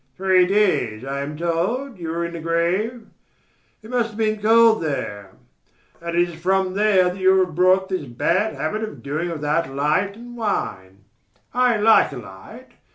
[0.17, 3.05] Three days, I am told, you were in the grave.
[3.83, 5.29] It must have been cold there...
[6.01, 9.69] and it is from there that you have brought this bad habit of doing without
[9.69, 11.03] light and wine.
[11.53, 12.69] I like a light.